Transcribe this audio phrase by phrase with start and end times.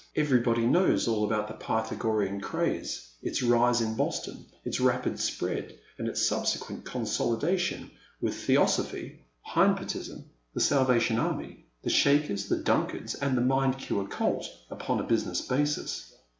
[0.15, 6.07] Everybody knows all about the Pythagorean craze, its rise in Boston, its rapid spread, and
[6.07, 10.23] its subsequent con solidation with Theosophy, Hynpotism,
[10.55, 15.03] the Sal vation Army, the Shakers, the Dunkards, and the Mind Cure Cult, upon a
[15.03, 16.11] business basis.